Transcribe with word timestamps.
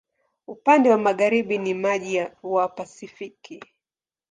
Upande 0.47 0.89
wa 0.89 0.97
magharibi 0.97 1.57
ni 1.57 1.73
maji 1.73 2.25
wa 2.43 2.67
Pasifiki. 2.67 3.63